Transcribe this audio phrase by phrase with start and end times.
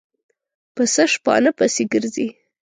[0.75, 2.27] پسه شپانه پسې ګرځي.